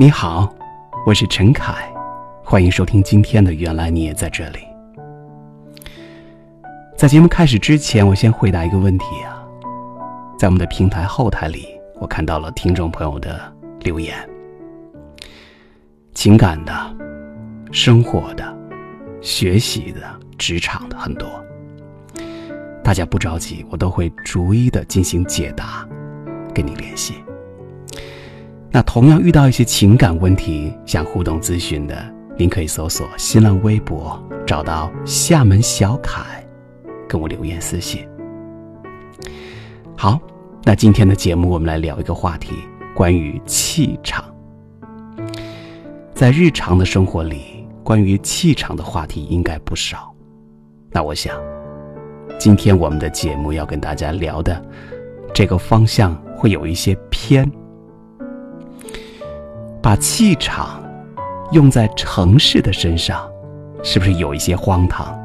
[0.00, 0.48] 你好，
[1.04, 1.92] 我是陈凯，
[2.44, 4.60] 欢迎收听今天的《原来你也在这里》。
[6.96, 9.42] 在节目开始之前，我先回答一个问题啊，
[10.38, 11.66] 在我们的平台后台里，
[11.96, 14.16] 我看到了听众朋友的留言，
[16.14, 16.72] 情感的、
[17.72, 18.56] 生活的、
[19.20, 20.00] 学习的、
[20.38, 21.28] 职场的很多，
[22.84, 25.84] 大家不着急，我都会逐一的进行解答，
[26.54, 27.14] 跟你联系。
[28.70, 31.96] 那同样遇到一些情感问题想互动咨询的，
[32.36, 36.46] 您可以搜索新浪微博，找到厦门小凯，
[37.08, 38.06] 跟我留言私信。
[39.96, 40.20] 好，
[40.64, 42.56] 那今天的节目我们来聊一个话题，
[42.94, 44.22] 关于气场。
[46.14, 50.14] 在日常的生活里，关于气场的话题应该不少。
[50.90, 51.34] 那我想，
[52.38, 54.62] 今天我们的节目要跟大家聊的
[55.32, 57.50] 这个方向会有一些偏。
[59.80, 60.82] 把气场
[61.52, 63.28] 用在城市的身上，
[63.82, 65.18] 是不是有一些荒唐？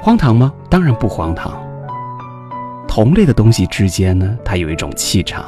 [0.00, 0.52] 荒唐吗？
[0.68, 1.52] 当然不荒唐。
[2.88, 5.44] 同类的东西之间呢，它有一种气场，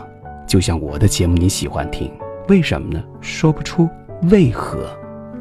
[0.47, 2.12] 就像我的节目你喜欢听，
[2.48, 3.02] 为什么呢？
[3.20, 3.88] 说不出
[4.30, 4.86] 为何，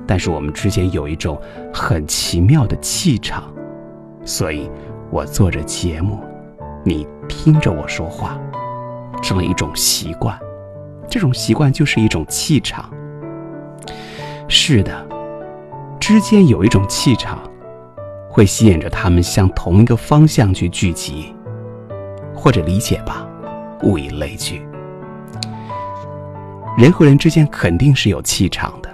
[0.06, 1.40] 但是我们之间有一种
[1.74, 3.44] 很奇妙的气场，
[4.24, 4.70] 所以
[5.10, 6.20] 我做着节目，
[6.84, 8.40] 你听着我说话，
[9.22, 10.38] 成了一种习惯。
[11.10, 12.90] 这种习惯就是一种气场。
[14.48, 15.08] 是的，
[16.00, 17.40] 之间有一种气场，
[18.30, 21.34] 会吸引着他们向同一个方向去聚集，
[22.34, 23.28] 或者理解吧，
[23.84, 24.62] 物以类聚。
[26.78, 28.90] 人和人之间肯定是有气场的，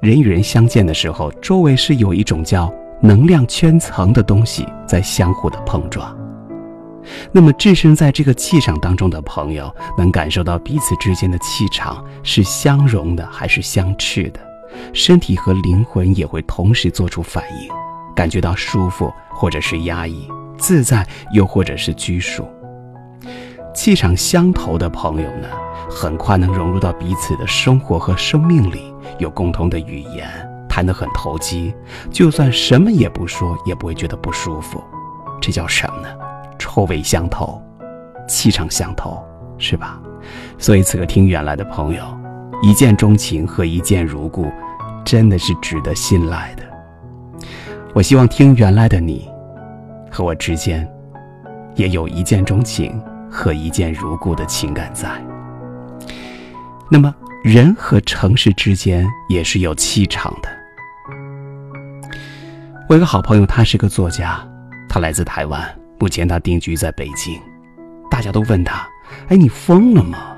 [0.00, 6.16] 人与人相见的时候，周围是有一种叫能量圈层的东西在相互的碰撞。
[7.32, 14.40] 那么，置身在这个气场当中的朋友，能感受到彼此之间的气场是相融的还是相斥的，
[14.92, 17.68] 身体和灵魂也会同时做出反应，
[18.14, 22.46] 感觉到舒服或者是压抑，自在又或者是拘束。
[23.74, 25.48] 气场相投的朋友呢，
[25.90, 30.28] 很快能融入到彼此的生活和生命里，有共同的语言，
[30.68, 31.74] 谈得很投机，
[32.10, 34.82] 就算什么也不说，也不会觉得不舒服。
[35.40, 36.08] 这叫什么呢？
[36.62, 37.60] 臭味相投，
[38.28, 39.20] 气场相投，
[39.58, 40.00] 是吧？
[40.58, 42.04] 所以此刻听原来的朋友，
[42.62, 44.46] 一见钟情和一见如故，
[45.04, 46.62] 真的是值得信赖的。
[47.92, 49.28] 我希望听原来的你，
[50.08, 50.88] 和我之间，
[51.74, 55.10] 也有一见钟情和一见如故的情感在。
[56.88, 57.12] 那么，
[57.42, 60.48] 人和城市之间也是有气场的。
[62.88, 64.40] 我有个好朋友，他是个作家，
[64.88, 65.81] 他来自台湾。
[66.02, 67.40] 目前他定居在北京，
[68.10, 68.84] 大家都问他
[69.30, 70.36] ：“哎，你疯了吗？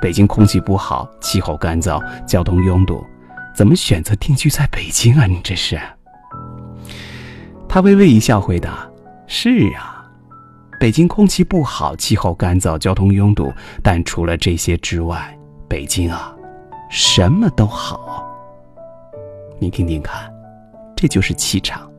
[0.00, 3.04] 北京空气不好，气候干燥，交通拥堵，
[3.52, 5.26] 怎么选择定居在北京啊？
[5.26, 5.76] 你这是？”
[7.68, 8.88] 他微微一笑回答
[9.26, 10.08] ：“是啊，
[10.78, 13.52] 北京空气不好，气候干燥，交通拥堵，
[13.82, 15.36] 但除了这些之外，
[15.66, 16.32] 北京啊，
[16.88, 18.24] 什么都好。
[19.58, 20.32] 你听听看，
[20.94, 21.90] 这就是气场。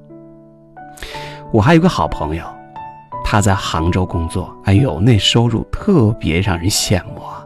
[1.51, 2.45] 我还有个好朋友。”
[3.33, 7.43] 他在杭州工作，哎呦，那收入特别让人羡慕啊！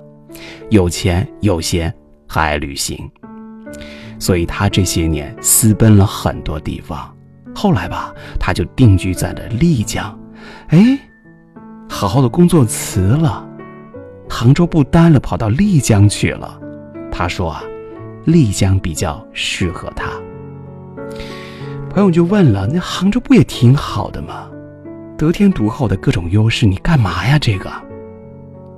[0.70, 1.94] 有钱有闲，
[2.28, 3.10] 还爱旅行，
[4.20, 7.10] 所以他这些年私奔了很多地方。
[7.56, 10.14] 后来吧，他就定居在了丽江。
[10.68, 11.00] 哎，
[11.90, 13.48] 好好的工作辞了，
[14.30, 16.60] 杭州不待了，跑到丽江去了。
[17.10, 17.64] 他说啊，
[18.26, 20.12] 丽江比较适合他。
[21.90, 24.50] 朋友就问了：“那杭州不也挺好的吗？”
[25.18, 27.40] 得天独厚的各种优势，你干嘛呀？
[27.40, 27.72] 这个，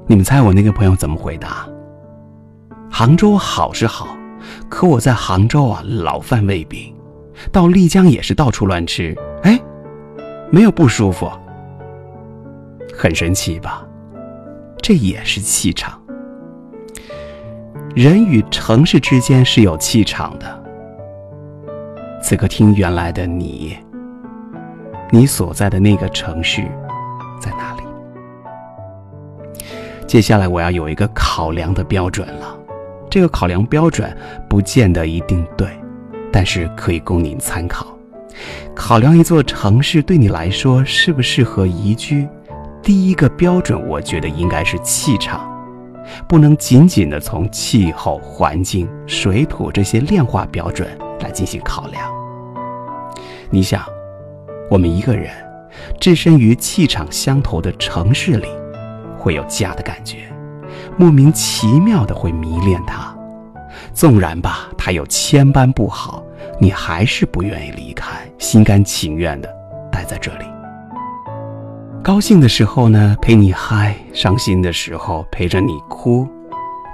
[0.08, 1.68] 你们猜我那个朋友怎么回答？
[2.90, 4.18] 杭州好是好，
[4.70, 6.96] 可我在杭州啊，老犯胃病，
[7.52, 9.14] 到丽江也是到处乱吃，
[9.44, 9.60] 哎，
[10.50, 11.30] 没有不舒服，
[12.96, 13.86] 很神奇吧？
[14.82, 16.02] 这也是气场。
[17.94, 20.64] 人与城市之间是有气场的。
[22.22, 23.78] 此刻听原来的你。
[25.12, 26.62] 你所在的那个城市
[27.42, 27.84] 在哪里？
[30.06, 32.56] 接下来我要有一个考量的标准了。
[33.10, 34.16] 这个考量标准
[34.48, 35.68] 不见得一定对，
[36.32, 37.88] 但是可以供您参考。
[38.76, 42.28] 考量一座城市对你来说适不适合宜居，
[42.84, 45.42] 第一个标准，我觉得应该是气场，
[46.28, 50.88] 不能仅仅的从气候、环境、水土这些量化标准
[51.20, 52.08] 来进行考量。
[53.50, 53.84] 你想？
[54.70, 55.32] 我们一个人
[56.00, 58.48] 置身于气场相投的城市里，
[59.18, 60.18] 会有家的感觉；
[60.98, 63.16] 莫名其妙的会迷恋它。
[63.94, 66.24] 纵然吧，他有千般不好，
[66.60, 69.50] 你还是不愿意离开，心甘情愿的
[69.92, 70.46] 待在这里。
[72.04, 76.28] 高兴的时候呢，陪你嗨；伤心的时候，陪着你哭。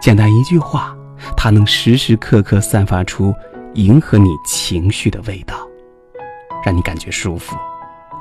[0.01, 0.95] 简单一句话，
[1.35, 3.33] 它能时时刻刻散发出
[3.73, 5.55] 迎合你情绪的味道，
[6.65, 7.55] 让你感觉舒服。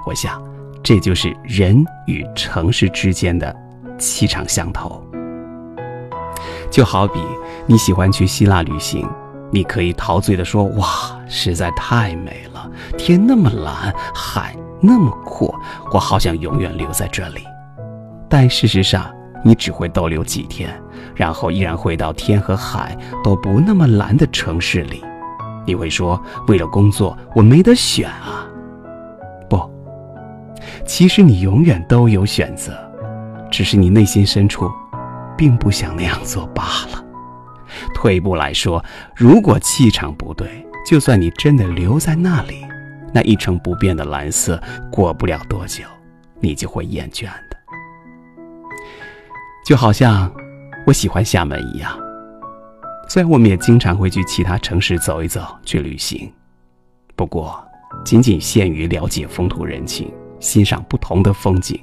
[0.05, 0.43] 我想，
[0.82, 3.56] 这就是人与城市之间的
[3.99, 5.02] 气场相投。
[6.70, 7.19] 就好比
[7.67, 9.08] 你喜欢去希腊旅行，
[9.50, 15.58] 你可以陶醉地说：“哇，实在太美了，天那么蓝，海那么阔，
[15.90, 17.44] 我好想永远留在这里。”
[18.29, 19.11] 但事实上，
[19.43, 20.69] 你只会逗留几天，
[21.14, 25.02] 然后依然回到天和海都不那么蓝的城市里。
[25.66, 28.46] 你会说：“为了工作，我没得选啊。”
[29.49, 29.61] 不，
[30.87, 32.72] 其实你永远都有选择，
[33.50, 34.70] 只是你内心深处。
[35.37, 36.62] 并不想那样做罢
[36.93, 37.05] 了。
[37.93, 38.81] 退一步来说，
[39.16, 42.64] 如果气场不对，就算你真的留在那里，
[43.12, 44.62] 那一成不变的蓝色，
[44.93, 45.82] 过不了多久，
[46.38, 47.56] 你就会厌倦的。
[49.66, 50.32] 就好像
[50.87, 51.99] 我喜欢厦门一样，
[53.14, 56.28] 虽然我们也经常会去其他城市走一走，去旅行，
[57.14, 57.64] 不过
[58.05, 61.81] 仅仅限于了解风土人情，欣赏不同的风景。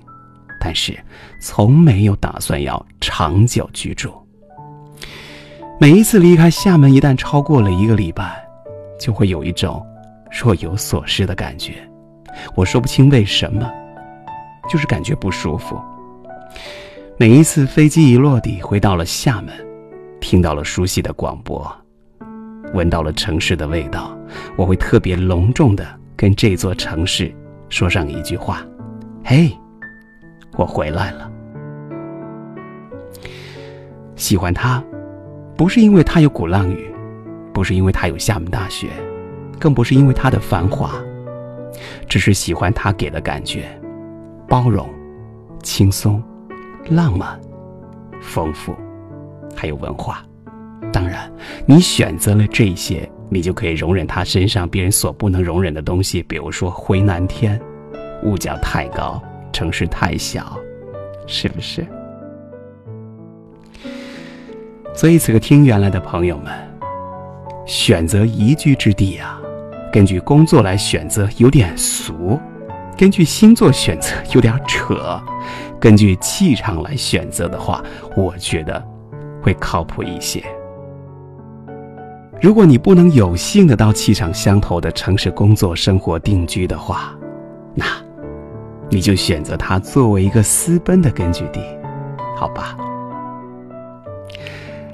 [0.60, 0.94] 但是，
[1.40, 4.14] 从没有打算要长久居住。
[5.80, 8.46] 每一次离开厦门，一旦超过了一个礼拜，
[9.00, 9.82] 就会有一种
[10.30, 11.76] 若有所失的感觉。
[12.56, 13.72] 我说不清为什么，
[14.70, 15.80] 就是感觉不舒服。
[17.16, 19.56] 每一次飞机一落地，回到了厦门，
[20.22, 21.70] 听到了熟悉的广播，
[22.74, 24.18] 闻到了城市的味道，
[24.56, 25.86] 我会特别隆重的
[26.16, 27.34] 跟这座城市
[27.68, 28.66] 说上一句话
[29.26, 29.52] ：“嘿。”
[30.58, 31.30] 我回来了。
[34.16, 34.84] 喜欢它，
[35.58, 36.94] 不是因为它有鼓浪屿，
[37.54, 38.90] 不是因为它有厦门大学，
[39.60, 40.92] 更不是因为它的繁华，
[42.08, 43.66] 只是喜欢它给的感觉：
[44.48, 44.88] 包容、
[45.64, 46.22] 轻松、
[46.90, 47.40] 浪漫、
[48.22, 48.76] 丰富，
[49.56, 50.24] 还有文化。
[50.92, 51.32] 当然，
[51.66, 57.60] 你选择了这些，你就可以容忍他身上别人所不能容忍的东西，比如说回南天、
[58.24, 59.22] 物价太高。
[59.54, 60.58] 城市太小，
[61.28, 61.86] 是不是？
[64.96, 66.54] 所以此刻听原来的朋友们，
[67.66, 69.40] 选择宜居之地啊，
[69.92, 72.40] 根据工作来选择有点俗，
[72.98, 75.22] 根据星座选择有点扯，
[75.82, 77.84] 根据气场来选择的话，
[78.16, 78.82] 我觉得
[79.42, 80.44] 会靠谱一些。
[82.42, 87.14] 如果你不能有幸的到气场相投的城市工作、生活、定居的话，
[87.74, 87.86] 那。
[88.94, 91.62] 你就选择它作为一个私奔的根据地，
[92.36, 92.76] 好吧？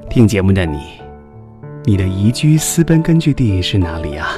[0.07, 1.01] 听节目的你，
[1.83, 4.29] 你的宜居私奔根据地是哪里啊？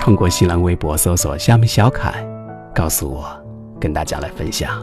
[0.00, 2.26] 通过新浪微博搜索“厦门小凯”，
[2.74, 3.28] 告诉我，
[3.78, 4.82] 跟大家来分享。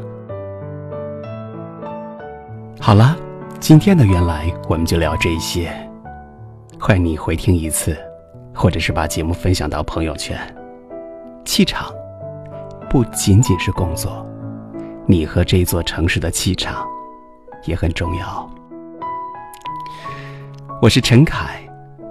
[2.80, 3.18] 好了，
[3.60, 5.74] 今天的原来我们就聊这些，
[6.80, 7.98] 欢迎你回听一次，
[8.54, 10.38] 或者是把节目分享到朋友圈。
[11.46, 11.92] 气场
[12.90, 14.26] 不仅仅是工作，
[15.08, 16.86] 你和这座城市的气场
[17.66, 18.48] 也很重要。
[20.82, 21.60] 我是陈凯，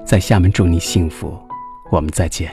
[0.04, 1.38] 在厦门祝你幸福，
[1.90, 2.50] 我们再见。